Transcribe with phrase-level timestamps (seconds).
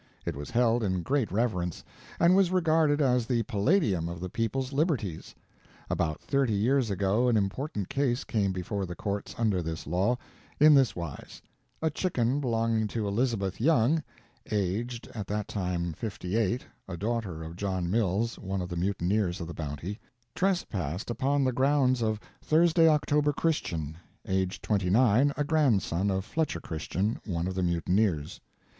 [0.25, 1.83] It was held in great reverence,
[2.19, 5.35] and was regarded as the palladium of the people's liberties.
[5.91, 10.17] About thirty years ago an important case came before the courts under this law,
[10.59, 11.43] in this wise:
[11.83, 14.01] a chicken belonging to Elizabeth Young
[14.49, 19.39] (aged, at that time, fifty eight, a daughter of John Mills, one of the mutineers
[19.39, 19.99] of the Bounty)
[20.33, 23.97] trespassed upon the grounds of Thursday October Christian
[24.27, 28.41] (aged twenty nine, a grandson of Fletcher Christian, one of the mutineers).